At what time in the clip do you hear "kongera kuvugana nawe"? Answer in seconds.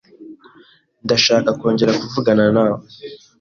1.59-2.79